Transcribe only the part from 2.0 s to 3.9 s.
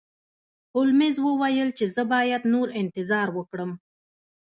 باید نور انتظار وکړم.